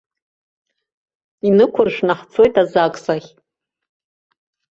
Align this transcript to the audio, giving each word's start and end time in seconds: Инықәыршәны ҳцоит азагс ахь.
Инықәыршәны 1.47 2.13
ҳцоит 2.19 2.55
азагс 2.61 3.05
ахь. 3.13 3.29